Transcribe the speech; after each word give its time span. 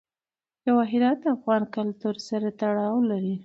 جواهرات 0.65 1.17
د 1.21 1.25
افغان 1.37 1.63
کلتور 1.75 2.15
سره 2.27 2.47
تړاو 2.59 2.97
لري. 3.09 3.35